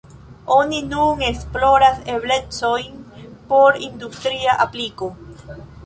[0.53, 2.99] Oni nun esploras eblecojn
[3.53, 5.17] por industria apliko.